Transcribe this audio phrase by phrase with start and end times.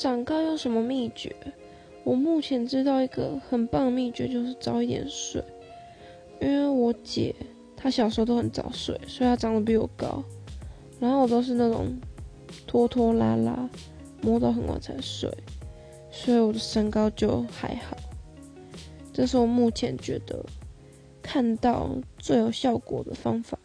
[0.00, 1.36] 长高有什么秘诀？
[2.04, 5.44] 我目前知道一个很棒的秘诀，就是早一点睡。
[6.40, 7.34] 因为我姐
[7.76, 10.24] 她小时候都很早睡，所以她长得比我高。
[10.98, 11.94] 然后我都是那种
[12.66, 13.68] 拖拖拉拉，
[14.22, 15.30] 摸到很晚才睡，
[16.10, 17.94] 所以我的身高就还好。
[19.12, 20.42] 这是我目前觉得
[21.20, 23.58] 看到最有效果的方法。